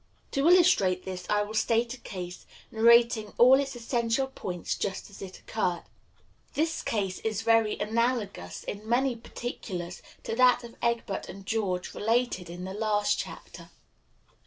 [0.31, 5.21] To illustrate this, I will state a case, narrating all its essential points just as
[5.21, 5.83] it occurred.
[6.55, 12.49] The case is very analogous, in many particulars, to that of Egbert and George related
[12.49, 13.69] in the last chapter.